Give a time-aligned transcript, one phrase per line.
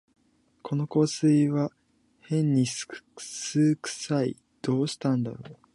[0.63, 1.69] この香水は
[2.21, 3.13] へんに酢く
[3.87, 5.57] さい、どうしたんだろう